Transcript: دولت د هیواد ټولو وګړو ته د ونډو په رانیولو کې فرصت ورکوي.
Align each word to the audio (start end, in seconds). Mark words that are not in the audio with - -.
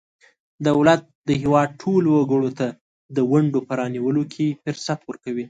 دولت 0.67 1.01
د 1.27 1.29
هیواد 1.41 1.69
ټولو 1.81 2.09
وګړو 2.13 2.49
ته 2.59 2.67
د 3.15 3.17
ونډو 3.31 3.59
په 3.67 3.73
رانیولو 3.79 4.23
کې 4.33 4.57
فرصت 4.63 4.99
ورکوي. 5.05 5.39